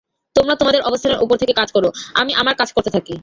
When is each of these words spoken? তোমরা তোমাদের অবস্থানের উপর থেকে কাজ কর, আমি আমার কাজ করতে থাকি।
তোমরা 0.35 0.55
তোমাদের 0.55 0.81
অবস্থানের 0.81 1.21
উপর 1.21 1.35
থেকে 1.37 1.53
কাজ 1.53 1.69
কর, 1.71 1.83
আমি 2.15 2.31
আমার 2.33 2.55
কাজ 2.55 2.69
করতে 2.73 2.89
থাকি। 2.89 3.15